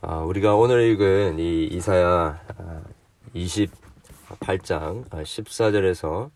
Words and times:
아, 0.00 0.18
우리가 0.18 0.54
오늘 0.54 0.82
읽은 0.92 1.40
이 1.40 1.64
이사야 1.64 2.40
28장 3.34 5.08
14절에서 5.08 6.30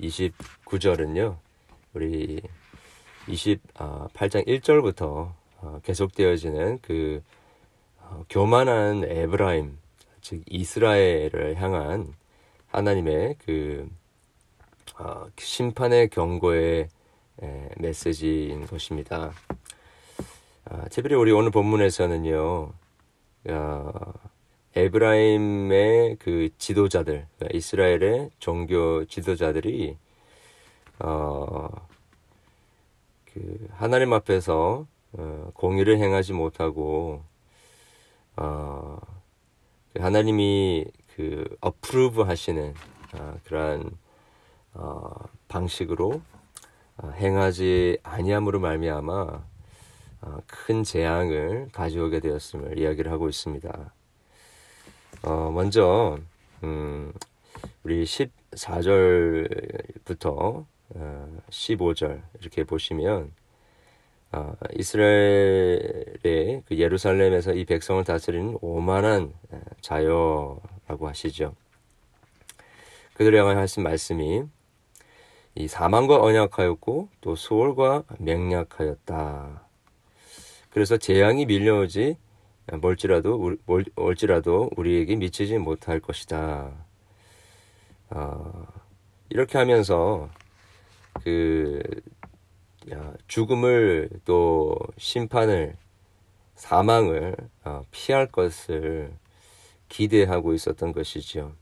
29절은요, 0.00 1.36
우리 1.92 2.40
28장 3.28 4.46
1절부터 4.46 5.32
계속되어지는 5.82 6.78
그 6.80 7.22
어, 7.98 8.24
교만한 8.30 9.04
에브라임, 9.04 9.76
즉 10.22 10.42
이스라엘을 10.48 11.56
향한 11.60 12.14
하나님의 12.68 13.36
그 13.44 13.86
어, 14.98 15.26
심판의 15.38 16.08
경고의 16.08 16.88
메시지인 17.76 18.66
것입니다. 18.66 19.30
아, 20.64 20.88
특별히 20.88 21.16
우리 21.16 21.32
오늘 21.32 21.50
본문에서는요, 21.50 22.72
어, 23.48 24.12
에브라임의 24.76 26.16
그 26.18 26.48
지도자들, 26.58 27.26
그러니까 27.36 27.56
이스라엘의 27.56 28.30
종교 28.38 29.04
지도자들이 29.04 29.96
어, 30.98 31.68
그 33.32 33.68
하나님 33.72 34.12
앞에서 34.12 34.86
어, 35.12 35.50
공의를 35.54 35.98
행하지 35.98 36.32
못하고 36.32 37.22
어, 38.36 38.98
그 39.92 40.02
하나님이 40.02 40.86
그 41.14 41.56
어프루브 41.60 42.22
하시는 42.22 42.74
어, 43.14 43.36
그러한 43.44 43.90
어, 44.74 45.10
방식으로 45.46 46.20
어, 46.96 47.10
행하지 47.10 47.98
아니함으로 48.02 48.58
말미암아 48.58 49.12
어, 49.12 49.44
큰 50.46 50.82
재앙을 50.82 51.68
가져오게 51.72 52.20
되었음을 52.20 52.78
이야기를 52.78 53.10
하고 53.10 53.28
있습니다. 53.28 53.92
어, 55.22 55.50
먼저 55.50 56.18
음, 56.62 57.12
우리 57.82 58.04
14절부터 58.04 60.66
어, 60.94 61.38
15절 61.50 62.22
이렇게 62.40 62.64
보시면 62.64 63.32
어, 64.32 64.52
이스라엘의 64.76 66.62
그 66.66 66.76
예루살렘에서 66.76 67.54
이 67.54 67.64
백성을 67.64 68.04
다스리는 68.04 68.58
오만한 68.60 69.32
자여라고 69.80 71.08
하시죠. 71.08 71.54
향하여 73.38 73.58
하신 73.58 73.84
말씀이 73.84 74.42
이 75.54 75.68
사망과 75.68 76.20
언약하였고 76.20 77.08
또 77.20 77.36
소월과 77.36 78.02
맹약하였다. 78.18 79.63
그래서 80.74 80.96
재앙이 80.96 81.46
밀려오지 81.46 82.16
멀지라도 82.82 83.54
올지라도 83.94 84.70
우리에게 84.76 85.14
미치지 85.14 85.56
못할 85.58 86.00
것이다. 86.00 86.72
어, 88.10 88.66
이렇게 89.28 89.56
하면서 89.56 90.28
그 91.22 91.80
죽음을 93.28 94.10
또 94.24 94.76
심판을 94.98 95.76
사망을 96.56 97.36
어, 97.62 97.82
피할 97.92 98.26
것을 98.26 99.12
기대하고 99.88 100.54
있었던 100.54 100.90
것이지요. 100.90 101.52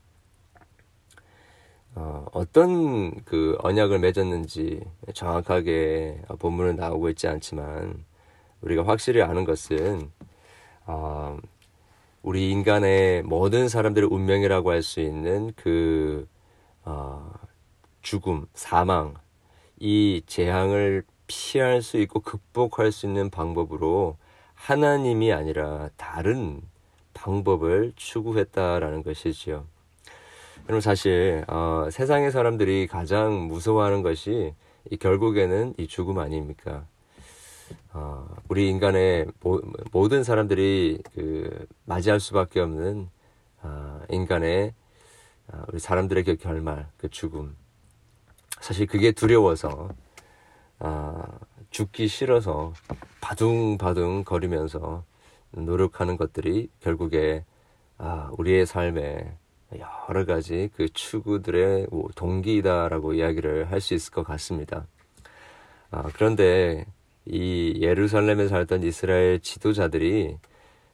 어, 1.97 2.27
어떤 2.33 3.23
그 3.27 3.59
언약을 3.61 3.99
맺었는지 3.99 4.81
정확하게 5.13 6.23
본문은 6.39 6.77
나오고 6.77 7.11
있지 7.11 7.29
않지만 7.29 8.11
우리가 8.63 8.87
확실히 8.87 9.23
아는 9.23 9.45
것은 9.45 10.11
어, 10.87 11.39
우리 12.23 12.51
인간의 12.51 13.23
모든 13.23 13.69
사람들의 13.69 14.09
운명이라고 14.11 14.71
할 14.71 14.83
수 14.83 15.01
있는 15.01 15.53
그 15.57 16.29
어, 16.85 17.33
죽음, 18.03 18.47
사망, 18.55 19.15
이 19.79 20.23
재앙을 20.27 21.05
피할 21.27 21.83
수 21.83 21.99
있고 21.99 22.21
극복할 22.21 22.93
수 22.93 23.07
있는 23.07 23.31
방법으로 23.31 24.17
하나님이 24.55 25.33
아니라 25.33 25.91
다른 25.97 26.63
방법을 27.15 27.93
추구했다라는 27.97 29.03
것이지요. 29.03 29.65
여러분 30.65 30.81
사실 30.81 31.45
어, 31.49 31.89
세상의 31.91 32.31
사람들이 32.31 32.87
가장 32.87 33.49
무서워하는 33.49 34.03
것이 34.03 34.55
이 34.91 34.97
결국에는 34.97 35.75
이 35.79 35.87
죽음 35.87 36.19
아닙니까? 36.19 36.87
어, 37.93 38.29
우리 38.49 38.69
인간의 38.71 39.27
모, 39.41 39.61
모든 39.93 40.25
사람들이 40.25 41.03
그 41.15 41.67
맞이할 41.85 42.21
수밖에 42.21 42.61
없는 42.61 43.09
어, 43.63 44.01
인간의 44.11 44.75
어, 45.49 45.63
우리 45.69 45.79
사람들의 45.79 46.25
그 46.25 46.37
결말, 46.37 46.89
그 46.97 47.09
죽음. 47.09 47.57
사실 48.61 48.87
그게 48.87 49.13
두려워서 49.13 49.91
어, 50.79 51.25
죽기 51.71 52.09
싫어서 52.09 52.73
바둥바둥 53.21 54.25
거리면서 54.25 55.05
노력하는 55.53 56.17
것들이 56.17 56.69
결국에 56.81 57.45
아, 57.99 58.31
우리의 58.39 58.67
삶에 58.67 59.37
여러 59.79 60.25
가지 60.27 60.71
그 60.77 60.89
추구들의 60.89 61.87
동기이다라고 62.15 63.15
이야기를 63.15 63.71
할 63.71 63.81
수 63.81 63.95
있을 63.95 64.13
것 64.13 64.25
같습니다. 64.25 64.87
아, 65.91 66.11
그런데 66.15 66.87
이 67.27 67.79
예루살렘에 67.81 68.49
살던 68.49 68.83
이스라엘 68.83 69.41
지도자들이 69.41 70.37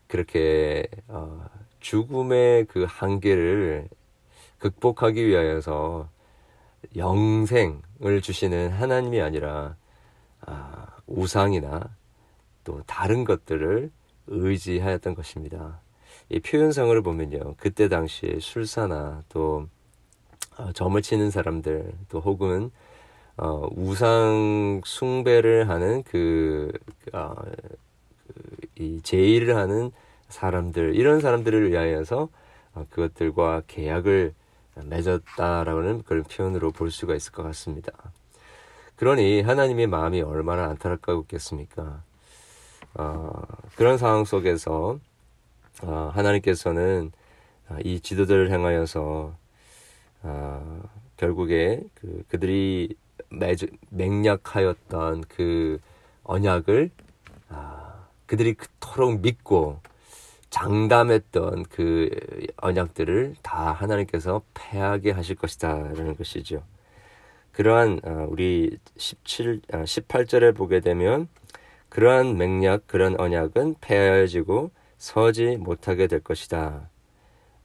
그렇게 0.07 0.87
어, 1.09 1.47
죽음의 1.81 2.67
그 2.67 2.85
한계를 2.89 3.89
극복하기 4.59 5.27
위하여서 5.27 6.09
영생을 6.97 8.21
주시는 8.23 8.71
하나님이 8.71 9.21
아니라 9.21 9.77
아, 10.41 10.87
우상이나 11.07 11.89
또 12.65 12.83
다른 12.87 13.25
것들을 13.25 13.91
의지하였던 14.27 15.15
것입니다. 15.15 15.81
이 16.29 16.41
표현성을 16.41 17.01
보면요. 17.03 17.55
그때 17.57 17.89
당시에 17.89 18.39
술사나 18.41 19.23
또 19.29 19.69
어, 20.59 20.73
점을 20.73 21.01
치는 21.01 21.31
사람들 21.31 21.93
또 22.09 22.21
혹은 22.21 22.71
어, 23.39 23.69
우상 23.77 24.81
숭배를 24.85 25.69
하는 25.69 26.03
그, 26.03 26.73
어, 27.13 27.35
그이 28.75 29.01
제의를 29.03 29.57
하는 29.57 29.93
사람들 30.29 30.97
이런 30.97 31.21
사람들을 31.21 31.71
위하여서 31.71 32.29
어, 32.75 32.87
그것들과 32.91 33.63
계약을 33.69 34.35
맺었다라는 34.85 36.03
그런 36.03 36.25
표현으로 36.25 36.73
볼 36.73 36.91
수가 36.91 37.15
있을 37.15 37.33
것 37.33 37.45
같습니다. 37.45 37.93
그러니 38.97 39.43
하나님의 39.43 39.87
마음이 39.87 40.21
얼마나 40.23 40.65
안타깝겠습니까? 40.65 42.03
어, 42.95 43.43
그런 43.77 43.99
상황 43.99 44.25
속에서 44.25 44.99
어, 45.83 46.11
하나님께서는 46.13 47.13
이 47.85 48.01
지도들을 48.01 48.51
향하여서 48.51 49.37
어, 50.23 50.83
결국에 51.17 51.83
그, 51.95 52.25
그들이 52.29 52.97
맹약하였던 53.91 55.25
그 55.29 55.79
언약을 56.25 56.91
아, 57.49 58.07
그들이 58.27 58.55
그토록 58.55 59.21
믿고 59.21 59.81
장담했던 60.51 61.65
그 61.65 62.11
언약들을 62.57 63.37
다 63.43 63.73
하나님께서 63.73 64.43
패하게 64.55 65.11
하실 65.11 65.37
것이다라는 65.37 66.17
것이죠. 66.17 66.63
그러한 67.53 68.01
아, 68.05 68.27
우리 68.29 68.79
17, 68.97 69.61
18절에 69.63 70.51
아, 70.51 70.53
보게 70.53 70.81
되면 70.81 71.29
그러한 71.89 72.37
맹약, 72.37 72.87
그런 72.87 73.19
언약은 73.19 73.77
패하여지고 73.81 74.71
서지 74.99 75.57
못하게 75.57 76.07
될 76.07 76.21
것이다. 76.21 76.89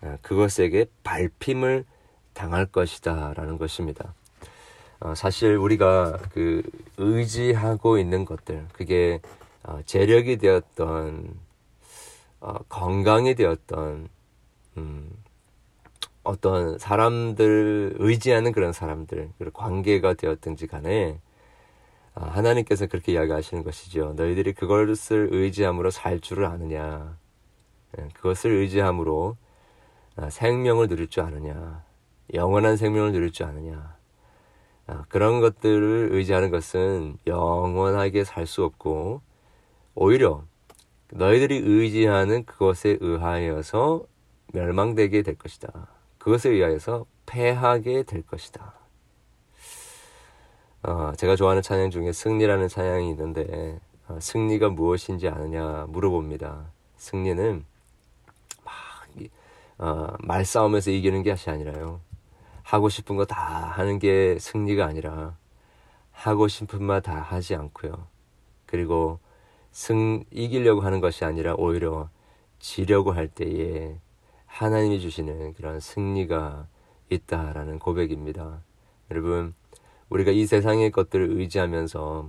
아, 0.02 0.18
그것에게 0.22 0.86
발핌을 1.04 1.86
당할 2.34 2.66
것이다라는 2.66 3.58
것입니다. 3.58 4.14
어, 5.04 5.14
사실 5.16 5.58
우리가 5.58 6.18
그 6.32 6.64
의지하고 6.98 7.98
있는 7.98 8.24
것들, 8.24 8.68
그게 8.72 9.20
어, 9.64 9.82
재력이 9.86 10.38
되었던, 10.38 11.38
어, 12.40 12.54
건강이 12.70 13.36
되었던, 13.36 14.08
음, 14.78 15.10
어떤 16.24 16.80
사람들, 16.80 17.96
의지하는 18.00 18.54
그런 18.54 18.72
사람들, 18.72 19.32
그리고 19.38 19.52
관계가 19.60 20.14
되었든지 20.14 20.68
간에, 20.68 21.20
아, 22.16 22.28
하나님께서 22.28 22.88
그렇게 22.88 23.12
이야기하시는 23.14 23.64
것이죠. 23.64 24.14
너희들이 24.16 24.54
그것을 24.54 25.30
의지함으로 25.32 25.90
살 25.92 26.22
줄을 26.22 26.46
아느냐. 26.46 27.18
예, 28.00 28.08
그것을 28.14 28.52
의지함으로 28.52 29.36
아, 30.16 30.30
생명을 30.30 30.88
누릴 30.88 31.08
줄 31.10 31.24
아느냐. 31.24 31.84
영원한 32.34 32.78
생명을 32.78 33.12
누릴 33.12 33.32
줄 33.32 33.48
아느냐. 33.48 33.98
아, 34.88 35.06
그런 35.10 35.40
것들을 35.40 36.10
의지하는 36.12 36.52
것은 36.52 37.18
영원하게 37.26 38.24
살 38.24 38.46
수 38.48 38.64
없고 38.64 39.22
오히려 39.96 40.44
너희들이 41.12 41.62
의지하는 41.64 42.46
그것에 42.46 42.98
의하여서 43.00 44.04
멸망되게 44.54 45.22
될 45.22 45.38
것이다. 45.38 45.88
그것에 46.18 46.50
의하여서 46.50 47.06
패하게 47.26 48.04
될 48.04 48.24
것이다. 48.24 48.74
어, 50.84 51.14
제가 51.18 51.36
좋아하는 51.36 51.62
찬양 51.62 51.92
중에 51.92 52.12
승리라는 52.12 52.68
찬양이 52.68 53.10
있는데 53.12 53.80
어, 54.08 54.20
승리가 54.20 54.70
무엇인지 54.70 55.30
아느냐 55.30 55.86
물어봅니다. 55.90 56.66
승리는 56.98 57.64
막 58.66 58.74
어, 59.78 60.14
말싸움에서 60.20 60.92
이기는 60.92 61.24
것이 61.24 61.50
아니라요. 61.50 62.02
하고 62.74 62.90
싶은 62.90 63.16
거 63.18 63.26
다 63.26 63.38
하는 63.38 64.00
게 64.00 64.40
승리가 64.40 64.84
아니라 64.84 65.38
하고 66.12 66.48
싶은 66.48 66.82
말 66.84 67.02
다 67.02 67.14
하지 67.22 67.54
않고요. 67.54 68.08
그리고 68.66 69.20
승 69.72 70.24
이기려고 70.32 70.82
하는 70.82 71.00
것이 71.00 71.24
아니라 71.24 71.54
오히려 71.54 72.10
지려고 72.58 73.12
할 73.12 73.28
때에 73.28 73.96
하나님이 74.48 75.00
주시는 75.02 75.54
그런 75.54 75.80
승리가 75.80 76.66
있다라는 77.12 77.78
고백입니다. 77.78 78.64
여러분, 79.12 79.54
우리가 80.10 80.32
이 80.32 80.48
세상의 80.48 80.90
것들을 80.92 81.30
의지하면서 81.30 82.28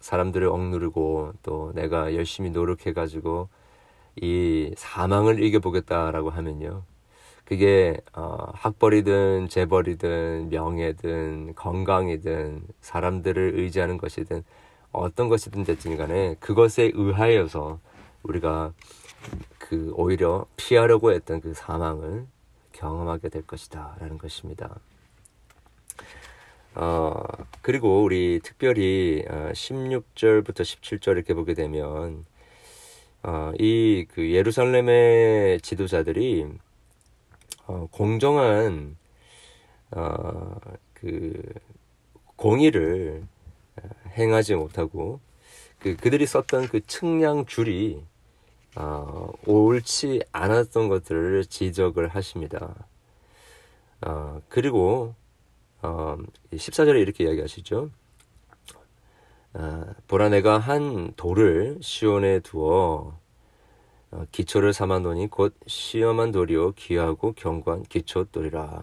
사람들을 0.00 0.48
억누르고 0.48 1.34
또 1.42 1.72
내가 1.74 2.14
열심히 2.14 2.48
노력해가지고 2.48 3.50
이 4.22 4.72
사망을 4.78 5.42
이겨보겠다라고 5.42 6.30
하면요. 6.30 6.82
그게 7.46 7.96
어, 8.12 8.50
학벌이든 8.54 9.48
재벌이든 9.48 10.48
명예든 10.50 11.54
건강이든 11.54 12.66
사람들을 12.80 13.52
의지하는 13.54 13.98
것이든 13.98 14.42
어떤 14.90 15.28
것이든 15.28 15.62
됐든 15.62 15.96
간에 15.96 16.34
그것에 16.40 16.90
의하여서 16.92 17.78
우리가 18.24 18.72
그 19.58 19.92
오히려 19.94 20.46
피하려고 20.56 21.12
했던 21.12 21.40
그 21.40 21.54
사망을 21.54 22.26
경험하게 22.72 23.28
될 23.28 23.46
것이다 23.46 23.96
라는 24.00 24.18
것입니다. 24.18 24.80
어, 26.74 27.22
그리고 27.62 28.02
우리 28.02 28.40
특별히 28.42 29.24
어, 29.28 29.50
16절부터 29.52 30.62
17절 30.62 31.12
이렇게 31.12 31.32
보게 31.32 31.54
되면 31.54 32.26
어, 33.22 33.52
이그 33.58 34.32
예루살렘의 34.32 35.60
지도자들이 35.60 36.46
어, 37.66 37.88
공정한 37.90 38.96
어, 39.90 40.56
그 40.94 41.42
공의를 42.36 43.26
어, 43.76 43.88
행하지 44.16 44.54
못하고 44.54 45.20
그 45.78 45.96
그들이 45.96 46.26
썼던 46.26 46.68
그 46.68 46.84
측량 46.86 47.46
줄이 47.46 48.02
어, 48.76 49.32
옳지 49.46 50.22
않았던 50.32 50.88
것들을 50.88 51.46
지적을 51.46 52.08
하십니다. 52.08 52.74
어, 54.02 54.40
그리고 54.48 55.14
어, 55.82 56.16
14절에 56.52 57.00
이렇게 57.00 57.24
이야기하시죠. 57.24 57.90
어, 59.54 59.84
보라 60.06 60.28
내가 60.28 60.58
한 60.58 61.14
돌을 61.16 61.78
시온에 61.80 62.40
두어 62.40 63.14
어, 63.14 63.20
기초를 64.32 64.72
삼아놓으니 64.72 65.28
곧 65.28 65.54
시험한 65.66 66.32
돌이요 66.32 66.72
귀하고 66.72 67.32
견고한 67.32 67.82
기초돌이라. 67.84 68.82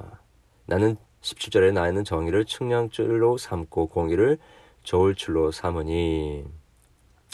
나는 0.66 0.98
17절에 1.22 1.72
나는 1.72 2.04
정의를 2.04 2.46
측량줄로 2.46 3.38
삼고 3.38 3.88
공의를 3.88 4.38
저울줄로 4.84 5.52
삼으니. 5.52 6.44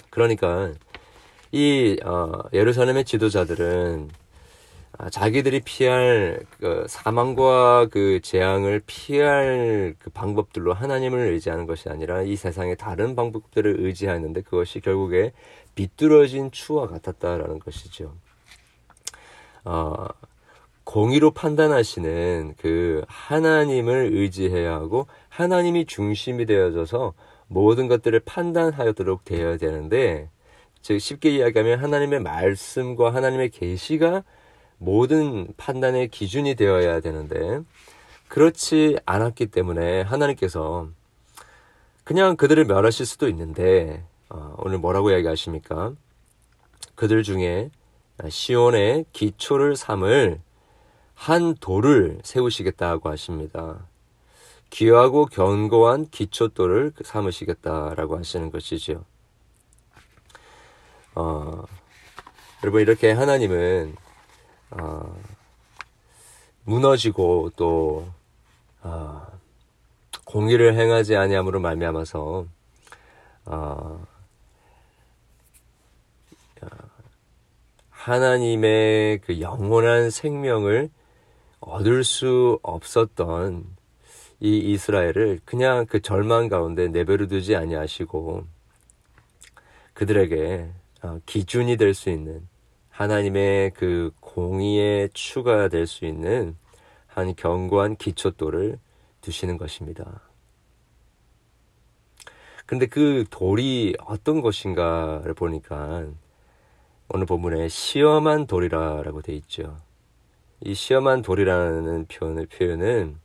그러니까 0.09 0.71
이 1.51 1.97
어, 2.05 2.31
예루살렘의 2.53 3.05
지도자들은 3.05 4.09
아, 5.01 5.09
자기들이 5.09 5.61
피할 5.61 6.41
그 6.59 6.85
사망과 6.89 7.87
그 7.89 8.19
재앙을 8.21 8.81
피할 8.85 9.95
그 9.97 10.09
방법들로 10.09 10.73
하나님을 10.73 11.19
의지하는 11.31 11.65
것이 11.65 11.87
아니라 11.89 12.21
이 12.21 12.35
세상의 12.35 12.75
다른 12.75 13.15
방법들을 13.15 13.77
의지하는데 13.79 14.41
그것이 14.41 14.81
결국에 14.81 15.31
비뚤어진 15.79 16.51
추와 16.51 16.87
같았다라는 16.87 17.59
것이죠. 17.59 18.13
어, 19.63 20.07
공의로 20.83 21.31
판단하시는 21.31 22.55
그 22.57 23.05
하나님을 23.07 24.09
의지해야 24.11 24.73
하고 24.73 25.07
하나님이 25.29 25.85
중심이 25.85 26.45
되어져서 26.45 27.13
모든 27.47 27.87
것들을 27.87 28.19
판단하도록 28.25 29.23
되어야 29.23 29.55
되는데 29.55 30.29
즉 30.81 30.99
쉽게 30.99 31.29
이야기하면 31.29 31.79
하나님의 31.79 32.19
말씀과 32.23 33.13
하나님의 33.13 33.49
계시가 33.51 34.23
모든 34.79 35.47
판단의 35.55 36.09
기준이 36.09 36.55
되어야 36.55 36.99
되는데 36.99 37.61
그렇지 38.27 38.97
않았기 39.05 39.47
때문에 39.47 40.01
하나님께서 40.01 40.89
그냥 42.03 42.35
그들을 42.35 42.65
멸하실 42.65 43.05
수도 43.05 43.29
있는데 43.29 44.03
어, 44.03 44.08
오늘 44.57 44.77
뭐라고 44.77 45.11
이야기하십니까? 45.11 45.93
그들 46.95 47.23
중에 47.23 47.71
시온의 48.27 49.05
기초를 49.13 49.75
삼을 49.75 50.41
한 51.15 51.55
돌을 51.55 52.19
세우시겠다고 52.23 53.09
하십니다. 53.09 53.85
귀하고 54.69 55.25
견고한 55.25 56.09
기초돌을 56.09 56.93
삼으시겠다라고 57.03 58.17
하시는 58.17 58.51
것이죠. 58.51 59.03
어, 61.15 61.63
여러분 62.63 62.81
이렇게 62.81 63.11
하나님은 63.11 63.95
어, 64.71 65.21
무너지고 66.63 67.51
또 67.55 68.07
어, 68.81 69.25
공의를 70.25 70.75
행하지 70.77 71.15
아니함으로 71.15 71.59
말미암아서 71.59 72.45
어, 73.45 74.07
하나님의 77.89 79.19
그 79.19 79.41
영원한 79.41 80.09
생명을 80.09 80.89
얻을 81.59 82.03
수 82.03 82.59
없었던 82.63 83.65
이 84.39 84.57
이스라엘을 84.57 85.41
그냥 85.43 85.85
그 85.85 86.01
절망 86.01 86.47
가운데 86.47 86.87
내버려 86.87 87.27
두지 87.27 87.55
아니하시고 87.55 88.45
그들에게 89.93 90.69
어, 91.01 91.19
기준이 91.25 91.77
될 91.77 91.93
수 91.93 92.09
있는 92.09 92.47
하나님의 92.89 93.71
그 93.71 94.11
공의에 94.19 95.07
추가될 95.13 95.87
수 95.87 96.05
있는 96.05 96.57
한 97.07 97.33
견고한 97.35 97.95
기초돌을 97.95 98.77
두시는 99.21 99.57
것입니다. 99.57 100.21
근데 102.65 102.85
그 102.85 103.25
돌이 103.29 103.95
어떤 104.05 104.41
것인가를 104.41 105.33
보니까 105.33 106.07
오늘 107.11 107.25
본문에 107.25 107.69
시험한 107.69 108.45
돌이라고 108.45 109.21
되어 109.23 109.35
있죠. 109.37 109.77
이 110.61 110.75
시험한 110.75 111.23
돌이라는 111.23 112.05
표현을, 112.05 112.45
표현은, 112.45 113.17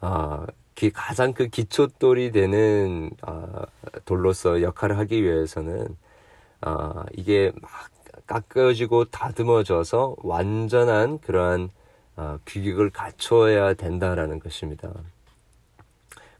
아, 0.00 0.46
가장 0.92 1.32
그 1.32 1.48
기초돌이 1.48 2.32
되는, 2.32 3.10
아, 3.22 3.64
돌로서 4.04 4.60
역할을 4.60 4.98
하기 4.98 5.22
위해서는, 5.22 5.96
아, 6.60 7.06
이게 7.16 7.52
막 7.62 7.70
깎여지고 8.26 9.06
다듬어져서 9.06 10.16
완전한 10.18 11.18
그러한 11.18 11.70
어, 12.16 12.38
규격을 12.44 12.90
갖춰야 12.90 13.72
된다라는 13.72 14.38
것입니다. 14.38 14.92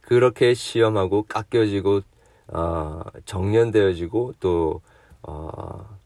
그렇게 0.02 0.52
시험하고 0.52 1.23
깎여지고 1.23 2.02
어, 2.49 3.02
정련되어지고 3.25 4.35
또 4.38 4.82
어, 5.23 5.99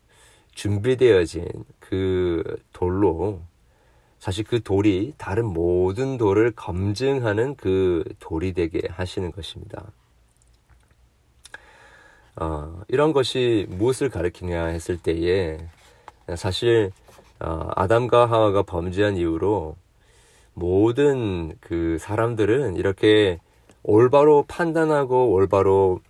준비되어진 0.56 1.46
그 1.78 2.42
돌로 2.72 3.40
사실 4.18 4.42
그 4.42 4.62
돌이 4.62 5.12
다른 5.18 5.44
모든 5.44 6.16
돌을 6.16 6.52
검증하는 6.56 7.54
그 7.56 8.02
돌이 8.18 8.54
되게 8.54 8.80
하시는 8.90 9.30
것입니다. 9.30 9.84
어, 12.36 12.82
이런 12.88 13.12
것이 13.12 13.66
무엇을 13.68 14.08
가리키냐 14.08 14.64
했을 14.66 14.96
때에 14.96 15.58
사실 16.36 16.90
어, 17.38 17.68
아담과 17.76 18.26
하와가 18.26 18.62
범죄한 18.62 19.18
이후로 19.18 19.76
모든 20.54 21.54
그 21.60 21.98
사람들은 22.00 22.76
이렇게 22.76 23.38
올바로 23.82 24.44
판단하고 24.48 25.32
올바로 25.32 26.00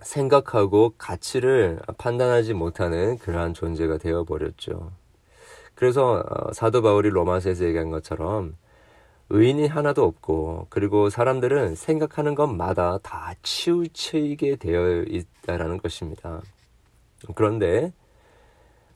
생각하고 0.00 0.94
가치를 0.98 1.80
판단하지 1.98 2.54
못하는 2.54 3.18
그러한 3.18 3.54
존재가 3.54 3.98
되어 3.98 4.24
버렸죠. 4.24 4.92
그래서 5.74 6.24
어, 6.28 6.52
사도 6.52 6.82
바울이 6.82 7.08
로마서에서 7.10 7.64
얘기한 7.64 7.90
것처럼 7.90 8.56
의인이 9.30 9.66
하나도 9.66 10.04
없고 10.04 10.66
그리고 10.70 11.10
사람들은 11.10 11.74
생각하는 11.74 12.34
것마다 12.34 12.98
다 12.98 13.34
치우치게 13.42 14.56
되어 14.56 15.02
있다라는 15.02 15.78
것입니다. 15.78 16.40
그런데 17.34 17.92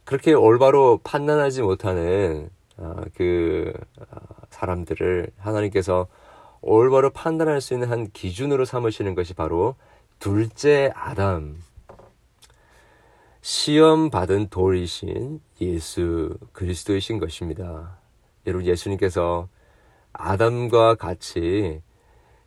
그렇게 0.05 0.33
올바로 0.33 0.99
판단하지 1.05 1.63
못하는 1.63 2.51
어, 2.79 2.97
그 3.15 3.73
어, 4.01 4.17
사람들을 4.51 5.29
하나님께서 5.39 6.07
올바로 6.61 7.11
판단할 7.11 7.61
수 7.61 7.75
있는 7.75 7.91
한 7.91 8.11
기준으로 8.11 8.65
삼으시는 8.65 9.15
것이 9.15 9.35
바로 9.35 9.77
둘째 10.23 10.93
아담 10.95 11.61
시험 13.41 14.09
받은 14.09 14.51
돌이신 14.51 15.41
예수 15.61 16.39
그리스도이신 16.53 17.19
것입니다. 17.19 17.99
여러분 18.47 18.65
예수님께서 18.65 19.49
아담과 20.13 20.95
같이 20.95 21.83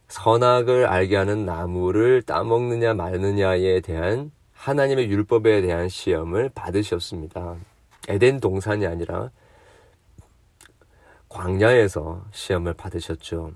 선악을 0.07 0.85
알게 0.85 1.17
하는 1.17 1.45
나무를 1.45 2.21
따먹느냐 2.21 2.93
말느냐에 2.93 3.81
대한 3.81 4.31
하나님의 4.53 5.09
율법에 5.09 5.61
대한 5.61 5.89
시험을 5.89 6.51
받으셨습니다. 6.55 7.57
에덴 8.07 8.39
동산이 8.39 8.87
아니라 8.87 9.31
광야에서 11.27 12.23
시험을 12.31 12.73
받으셨죠. 12.75 13.51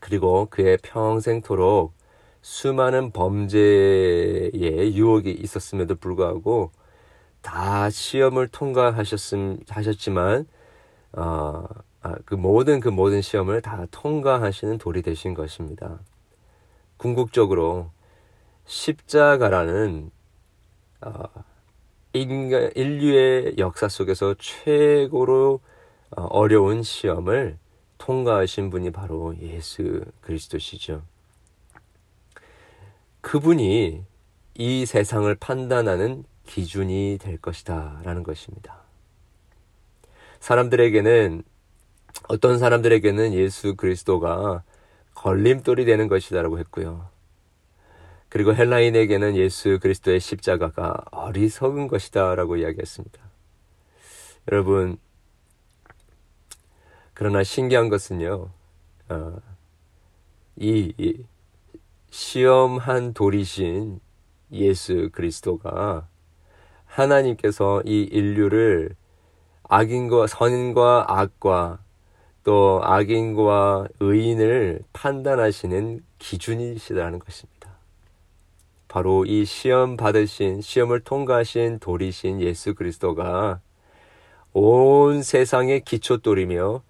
그리고 0.00 0.48
그의 0.50 0.76
평생토록 0.82 2.01
수많은 2.42 3.12
범죄의 3.12 4.94
유혹이 4.96 5.30
있었음에도 5.30 5.94
불구하고 5.94 6.72
다 7.40 7.88
시험을 7.88 8.48
통과하셨음 8.48 9.60
하셨지만 9.68 10.46
어, 11.12 11.64
아, 12.02 12.14
그 12.24 12.34
모든 12.34 12.80
그 12.80 12.88
모든 12.88 13.22
시험을 13.22 13.62
다 13.62 13.86
통과하시는 13.90 14.78
돌이 14.78 15.02
되신 15.02 15.34
것입니다. 15.34 16.00
궁극적으로 16.96 17.90
십자가라는 18.66 20.10
어, 21.02 21.24
인간 22.12 22.70
인류의 22.74 23.54
역사 23.58 23.88
속에서 23.88 24.34
최고로 24.38 25.60
어, 26.16 26.22
어려운 26.24 26.82
시험을 26.82 27.58
통과하신 27.98 28.70
분이 28.70 28.90
바로 28.90 29.34
예수 29.40 30.04
그리스도시죠. 30.20 31.02
그분이 33.22 34.04
이 34.54 34.86
세상을 34.86 35.34
판단하는 35.36 36.24
기준이 36.44 37.18
될 37.20 37.38
것이다 37.38 38.00
라는 38.04 38.22
것입니다. 38.22 38.82
사람들에게는 40.40 41.42
어떤 42.28 42.58
사람들에게는 42.58 43.32
예수 43.32 43.74
그리스도가 43.76 44.62
걸림돌이 45.14 45.84
되는 45.84 46.08
것이다라고 46.08 46.58
했고요. 46.58 47.08
그리고 48.28 48.54
헬라인에게는 48.54 49.36
예수 49.36 49.78
그리스도의 49.78 50.18
십자가가 50.20 51.04
어리석은 51.10 51.88
것이다라고 51.88 52.56
이야기했습니다. 52.56 53.20
여러분, 54.50 54.98
그러나 57.14 57.44
신기한 57.44 57.88
것은요, 57.88 58.50
어, 59.10 59.36
이, 60.56 60.92
이 60.96 61.24
시험한 62.12 63.14
돌이신 63.14 63.98
예수 64.52 65.08
그리스도가 65.12 66.06
하나님께서 66.84 67.82
이 67.86 68.02
인류를 68.02 68.94
악인과 69.62 70.26
선인과 70.26 71.06
악과 71.08 71.78
또 72.44 72.80
악인과 72.84 73.88
의인을 74.00 74.82
판단하시는 74.92 76.04
기준이시다는 76.18 77.18
것입니다. 77.18 77.70
바로 78.88 79.24
이 79.24 79.46
시험 79.46 79.96
받으신 79.96 80.60
시험을 80.60 81.00
통과하신 81.00 81.78
돌이신 81.78 82.42
예수 82.42 82.74
그리스도가 82.74 83.60
온 84.52 85.22
세상의 85.22 85.80
기초돌이며 85.80 86.82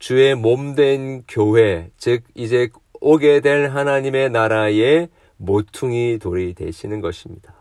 주의 0.00 0.34
몸 0.34 0.74
된 0.74 1.22
교회 1.28 1.92
즉 1.96 2.24
이제 2.34 2.70
오게 3.04 3.40
될 3.40 3.68
하나님의 3.68 4.30
나라의 4.30 5.10
모퉁이 5.36 6.18
돌이 6.18 6.54
되시는 6.54 7.02
것입니다. 7.02 7.54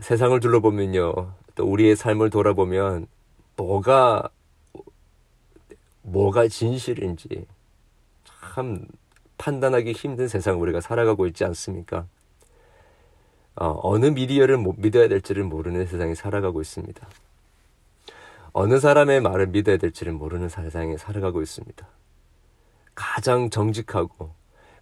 세상을 0.00 0.40
둘러보면요. 0.40 1.34
또 1.54 1.64
우리의 1.64 1.94
삶을 1.94 2.30
돌아보면 2.30 3.06
뭐가 3.56 4.28
뭐가 6.02 6.48
진실인지 6.48 7.46
참 8.24 8.86
판단하기 9.38 9.92
힘든 9.92 10.26
세상 10.26 10.60
우리가 10.60 10.80
살아가고 10.80 11.28
있지 11.28 11.44
않습니까? 11.44 12.06
어, 13.54 13.98
느 13.98 14.06
미디어를 14.06 14.58
믿어야 14.78 15.06
될지를 15.06 15.44
모르는 15.44 15.86
세상에 15.86 16.16
살아가고 16.16 16.60
있습니다. 16.60 17.08
어느 18.52 18.80
사람의 18.80 19.20
말을 19.20 19.48
믿어야 19.48 19.76
될지를 19.76 20.12
모르는 20.12 20.48
세상에 20.48 20.96
살아가고 20.96 21.42
있습니다. 21.42 21.86
가장 22.94 23.50
정직하고 23.50 24.34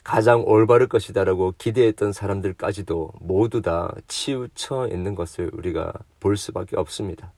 가장 0.03 0.43
올바를 0.47 0.89
것이다라고 0.89 1.55
기대했던 1.59 2.13
사람들까지도 2.13 3.13
모두 3.21 3.61
다 3.61 3.95
치우쳐 4.07 4.89
있는 4.89 5.15
것을 5.15 5.51
우리가 5.53 5.93
볼 6.19 6.37
수밖에 6.37 6.77
없습니다. 6.77 7.33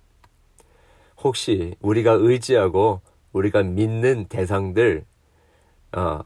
혹시 1.16 1.74
우리가 1.80 2.12
의지하고 2.12 3.00
우리가 3.32 3.62
믿는 3.62 4.26
대상들, 4.28 5.04
어, 5.96 6.20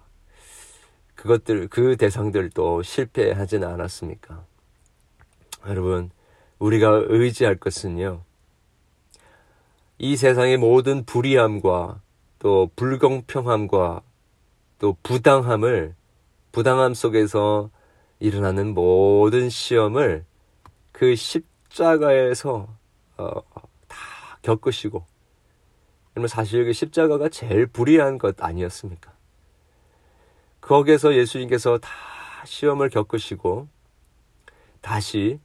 그것들, 1.14 1.68
그 1.68 1.96
대상들도 1.96 2.82
실패하지는 2.82 3.66
않았습니까? 3.66 4.44
여러분, 5.66 6.10
우리가 6.58 7.04
의지할 7.06 7.56
것은요, 7.56 8.22
이 10.04 10.16
세상의 10.16 10.58
모든 10.58 11.06
불의함과 11.06 12.02
또 12.38 12.70
불공평함과 12.76 14.02
또 14.78 14.96
부당함을 15.02 15.94
부당함 16.52 16.92
속에서 16.92 17.70
일어나는 18.20 18.74
모든 18.74 19.48
시험을 19.48 20.26
그 20.92 21.16
십자가에서 21.16 22.68
어, 23.16 23.30
다 23.88 23.96
겪으시고 24.42 25.06
그러면 26.12 26.28
사실 26.28 26.66
그 26.66 26.74
십자가가 26.74 27.30
제일 27.30 27.64
불의한 27.64 28.18
것 28.18 28.36
아니었습니까? 28.42 29.10
거기에서 30.60 31.14
예수님께서 31.14 31.78
다 31.78 31.88
시험을 32.44 32.90
겪으시고 32.90 33.68
다시 34.82 35.40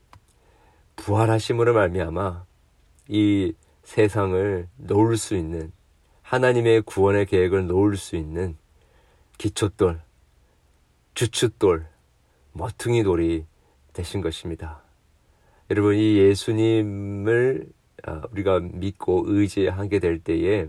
부활하심으로 0.96 1.72
말미암아 1.72 2.44
이 3.08 3.54
세상을 3.90 4.68
놓을 4.76 5.16
수 5.16 5.34
있는 5.34 5.72
하나님의 6.22 6.82
구원의 6.82 7.26
계획을 7.26 7.66
놓을 7.66 7.96
수 7.96 8.14
있는 8.14 8.56
기초돌 9.36 10.00
주춧돌, 11.14 11.86
머퉁이 12.52 13.02
돌이 13.02 13.44
되신 13.92 14.20
것입니다. 14.20 14.80
여러분, 15.70 15.96
이 15.96 16.18
예수님을 16.18 17.66
아, 18.04 18.22
우리가 18.30 18.60
믿고 18.60 19.24
의지하게 19.26 19.98
될 19.98 20.20
때에 20.20 20.68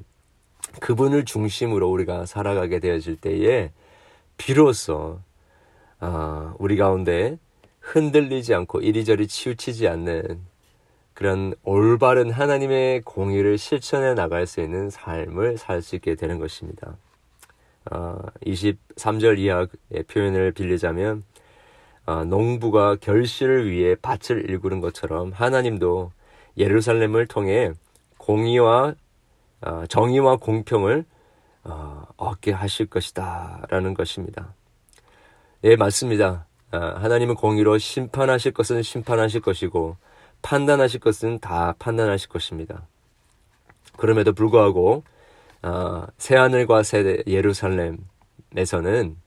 그분을 0.79 1.23
중심으로 1.23 1.91
우리가 1.91 2.25
살아가게 2.25 2.79
되어질 2.79 3.17
때에 3.17 3.71
비로소 4.37 5.19
아, 5.99 6.55
우리 6.57 6.75
가운데 6.75 7.37
흔들리지 7.81 8.55
않고 8.55 8.81
이리저리 8.81 9.27
치우치지 9.27 9.87
않는 9.87 10.50
그런 11.13 11.53
올바른 11.63 12.31
하나님의 12.31 13.01
공의를 13.01 13.57
실천해 13.57 14.13
나갈 14.13 14.47
수 14.47 14.61
있는 14.61 14.89
삶을 14.89 15.57
살 15.57 15.81
수 15.81 15.95
있게 15.95 16.15
되는 16.15 16.39
것입니다. 16.39 16.95
어, 17.91 18.19
23절 18.45 19.39
이하의 19.39 20.03
표현을 20.07 20.51
빌리자면 20.51 21.23
어, 22.05 22.23
농부가 22.23 22.95
결실을 22.95 23.69
위해 23.69 23.95
밭을 24.01 24.49
일구는 24.49 24.81
것처럼 24.81 25.31
하나님도 25.31 26.11
예루살렘을 26.57 27.27
통해 27.27 27.73
공의와 28.17 28.95
어, 29.61 29.83
정의와 29.87 30.37
공평을 30.37 31.05
어, 31.63 32.03
얻게 32.17 32.51
하실 32.51 32.87
것이다 32.87 33.65
라는 33.69 33.93
것입니다. 33.93 34.53
예, 35.63 35.75
맞습니다. 35.75 36.45
어, 36.71 36.77
하나님은 36.77 37.35
공의로 37.35 37.77
심판하실 37.77 38.53
것은 38.53 38.81
심판하실 38.81 39.41
것이고 39.41 39.97
판단하실 40.41 40.99
것은 40.99 41.39
다 41.39 41.75
판단하실 41.79 42.29
것입니다. 42.29 42.87
그럼에도 43.97 44.33
불구하고 44.33 45.03
어, 45.63 46.07
새하늘과 46.17 46.83
새 46.83 47.23
예루살렘에서는 47.27 49.17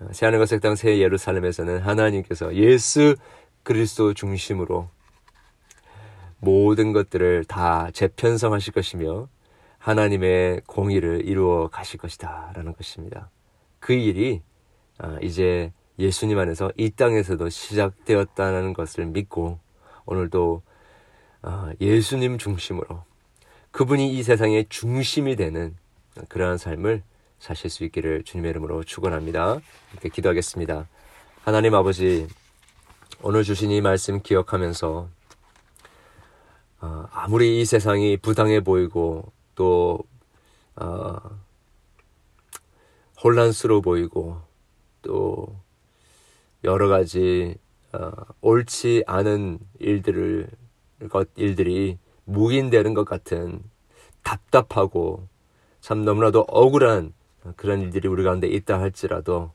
어, 0.00 0.08
새하늘과 0.12 0.46
새 0.46 0.58
땅 0.58 0.74
새 0.74 0.98
예루살렘에서는 0.98 1.80
하나님께서 1.80 2.54
예수 2.54 3.16
그리스도 3.62 4.14
중심으로 4.14 4.88
모든 6.38 6.92
것들을 6.92 7.44
다 7.44 7.90
재편성하실 7.92 8.72
것이며 8.72 9.28
하나님의 9.78 10.62
공의를 10.66 11.26
이루어 11.26 11.68
가실 11.68 11.98
것이다 12.00 12.52
라는 12.54 12.74
것입니다. 12.74 13.30
그 13.78 13.92
일이 13.92 14.40
어, 15.02 15.16
이제 15.22 15.72
예수님 15.98 16.38
안에서 16.38 16.72
이 16.78 16.90
땅에서도 16.90 17.48
시작되었다는 17.50 18.72
것을 18.72 19.04
믿고 19.06 19.58
오늘도 20.06 20.62
아, 21.42 21.72
예수님 21.80 22.38
중심으로 22.38 23.04
그분이 23.70 24.12
이 24.12 24.22
세상의 24.22 24.66
중심이 24.68 25.36
되는 25.36 25.76
그러한 26.28 26.58
삶을 26.58 27.02
사실 27.38 27.70
수 27.70 27.84
있기를 27.84 28.24
주님의 28.24 28.50
이름으로 28.50 28.84
축원합니다. 28.84 29.60
이렇게 29.92 30.08
기도하겠습니다. 30.08 30.86
하나님 31.42 31.74
아버지 31.74 32.28
오늘 33.22 33.44
주신 33.44 33.70
이 33.70 33.80
말씀 33.80 34.22
기억하면서 34.22 35.08
어, 36.82 37.06
아무리 37.10 37.60
이 37.60 37.64
세상이 37.64 38.16
부당해 38.18 38.60
보이고 38.60 39.32
또 39.54 40.00
어, 40.76 41.16
혼란스러워 43.22 43.80
보이고 43.80 44.40
또 45.02 45.54
여러 46.64 46.88
가지 46.88 47.56
어, 47.92 48.10
옳지 48.40 49.04
않은 49.06 49.58
일들을 49.78 50.48
것 51.08 51.28
일들이 51.36 51.98
묵인되는 52.24 52.94
것 52.94 53.04
같은 53.04 53.62
답답하고 54.22 55.26
참 55.80 56.04
너무나도 56.04 56.40
억울한 56.48 57.12
그런 57.56 57.80
일들이 57.80 58.06
우리 58.06 58.22
가운데 58.22 58.46
있다 58.46 58.80
할지라도 58.80 59.50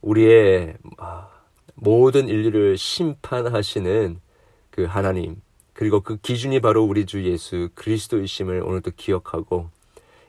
우리의 0.00 0.76
아, 0.98 1.28
모든 1.74 2.28
인류를 2.28 2.76
심판하시는 2.76 4.20
그 4.70 4.84
하나님 4.84 5.40
그리고 5.72 6.00
그 6.00 6.16
기준이 6.16 6.60
바로 6.60 6.84
우리 6.84 7.04
주 7.04 7.24
예수 7.24 7.68
그리스도이심을 7.74 8.62
오늘도 8.62 8.92
기억하고 8.96 9.70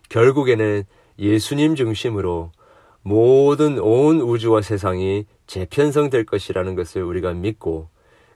결국에는 0.09 0.83
예수님 1.19 1.75
중심으로 1.75 2.51
모든 3.01 3.79
온 3.79 4.21
우주와 4.21 4.61
세상이 4.61 5.25
재편성될 5.47 6.25
것이라는 6.25 6.75
것을 6.75 7.03
우리가 7.03 7.33
믿고 7.33 7.89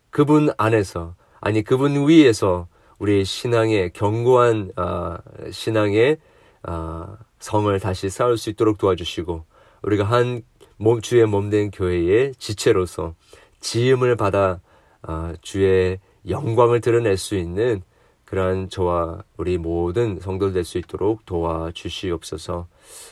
그분 0.10 0.50
안에서 0.58 1.16
아니 1.42 1.64
그분 1.64 2.08
위에서 2.08 2.68
우리의 3.00 3.26
신앙의 3.26 3.92
견고한 3.94 4.72
어, 4.76 5.18
신앙의 5.52 6.18
어, 6.64 7.18
성을 7.40 7.80
다시 7.80 8.10
쌓을 8.10 8.38
수 8.38 8.50
있도록 8.50 8.78
도와주시고 8.78 9.46
우리가 9.84 10.04
한 10.04 10.42
몸, 10.78 11.02
주의 11.02 11.26
몸된 11.26 11.72
교회의 11.72 12.34
지체로서 12.36 13.16
지음을 13.60 14.16
받아 14.16 14.60
어, 15.04 15.34
주의 15.42 16.00
영광을 16.28 16.82
드러낼 16.82 17.18
수 17.18 17.36
있는 17.36 17.82
그러한 18.26 18.70
저와 18.70 19.24
우리 19.38 19.58
모든 19.58 20.20
성도들 20.20 20.54
될 20.54 20.64
수 20.64 20.78
있도록 20.78 21.26
도와주시옵소서. 21.26 22.68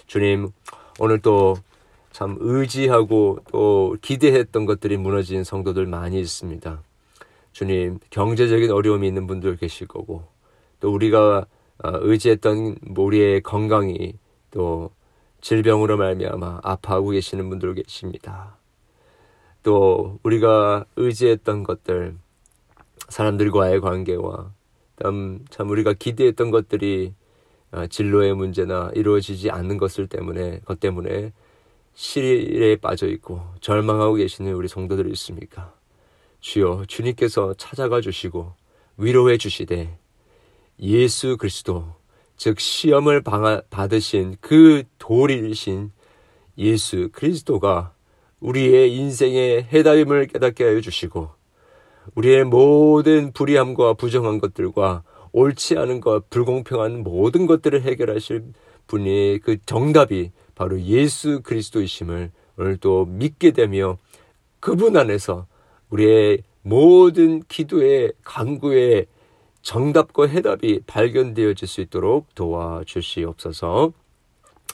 주님, 0.06 0.50
오늘 1.00 1.20
또 1.22 1.56
참 2.18 2.36
의지하고 2.40 3.38
또 3.52 3.96
기대했던 4.02 4.66
것들이 4.66 4.98
무너진 4.98 5.44
성도들 5.44 5.86
많이 5.86 6.20
있습니다. 6.20 6.82
주님, 7.52 8.00
경제적인 8.10 8.72
어려움이 8.72 9.08
있는 9.08 9.28
분들 9.28 9.58
계실 9.58 9.86
거고, 9.86 10.24
또 10.80 10.92
우리가 10.92 11.46
어, 11.84 11.92
의지했던 12.02 12.78
우리의 12.98 13.44
건강이 13.44 14.16
또 14.50 14.90
질병으로 15.42 15.98
말미암아 15.98 16.62
아파하고 16.64 17.12
계시는 17.12 17.50
분들 17.50 17.76
계십니다. 17.76 18.58
또 19.62 20.18
우리가 20.24 20.86
의지했던 20.96 21.62
것들, 21.62 22.16
사람들과의 23.10 23.80
관계와 23.80 24.52
참, 25.04 25.46
참 25.52 25.70
우리가 25.70 25.94
기대했던 25.94 26.50
것들이 26.50 27.14
어, 27.74 27.86
진로의 27.86 28.34
문제나 28.34 28.90
이루어지지 28.96 29.52
않는 29.52 29.78
것을 29.78 30.08
때문에 30.08 30.62
것 30.62 30.80
때문에 30.80 31.32
실에 32.00 32.76
빠져 32.76 33.08
있고 33.08 33.42
절망하고 33.60 34.14
계시는 34.14 34.54
우리 34.54 34.68
성도들이 34.68 35.10
있습니까? 35.14 35.74
주여 36.42 36.84
주님께서 36.88 37.56
찾아가 37.56 38.02
주시고 38.02 38.54
위로해 38.98 39.40
주시되 39.40 39.98
예수 40.80 41.38
그리스도 41.38 41.96
즉 42.36 42.60
시험을 42.60 43.24
받으신 43.72 44.36
그 44.42 44.84
도리이신 45.00 45.92
예수 46.60 47.10
그리스도가 47.12 47.94
우리의 48.42 48.96
인생의 48.96 49.64
해답임을 49.74 50.28
깨닫게 50.28 50.66
하여 50.66 50.82
주시고 50.82 51.32
우리의 52.14 52.44
모든 52.44 53.34
불의함과 53.34 53.96
부정한 53.96 54.38
것들과 54.38 55.02
옳지 55.32 55.80
않은 55.80 56.02
것, 56.02 56.30
불공평한 56.30 57.02
모든 57.02 57.48
것들을 57.48 57.82
해결하실 57.82 58.54
분이 58.86 59.40
그 59.42 59.58
정답이 59.66 60.32
바로 60.58 60.82
예수 60.82 61.42
그리스도이심을 61.44 62.32
오늘도 62.58 63.06
믿게 63.06 63.52
되며 63.52 63.98
그분 64.60 64.98
안에서 64.98 65.46
우리의 65.92 66.42
모든 66.64 67.44
기도의 67.44 68.14
강구의 68.24 69.06
정답과 69.62 70.26
해답이 70.26 70.82
발견되어질 70.88 71.68
수 71.68 71.82
있도록 71.82 72.34
도와주시옵소서. 72.34 73.94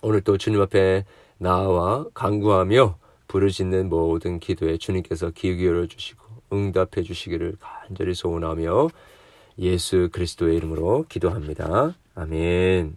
오늘 0.01 0.21
또 0.21 0.37
주님 0.37 0.61
앞에 0.61 1.03
나와 1.37 2.05
강구하며 2.13 2.97
부르짖는 3.27 3.89
모든 3.89 4.39
기도에 4.39 4.77
주님께서 4.77 5.31
귀 5.31 5.53
기울여 5.55 5.87
주시고 5.87 6.23
응답해 6.53 7.03
주시기를 7.03 7.57
간절히 7.59 8.13
소원하며 8.13 8.89
예수 9.59 10.09
그리스도의 10.13 10.55
이름으로 10.57 11.05
기도합니다. 11.09 11.95
아멘. 12.15 12.95